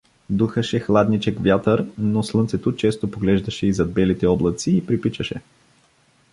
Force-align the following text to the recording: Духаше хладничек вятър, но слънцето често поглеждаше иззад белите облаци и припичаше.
Духаше 0.29 0.79
хладничек 0.79 1.39
вятър, 1.41 1.85
но 1.97 2.23
слънцето 2.23 2.75
често 2.75 3.11
поглеждаше 3.11 3.65
иззад 3.67 3.93
белите 3.93 4.25
облаци 4.27 4.71
и 4.77 4.85
припичаше. 4.85 5.41